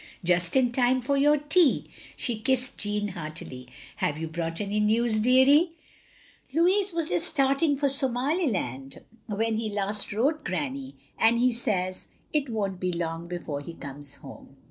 [0.23, 3.67] Just in time for your tea —"she kissed Jeanne heartily."
[3.97, 5.73] Have you brought any news, deary?"
[6.55, 10.95] "Louis was just starting for Somaliland when I40 THE LONELY LADY he last wrote, Granny,
[11.19, 14.55] and he says it won't be long before he comes home.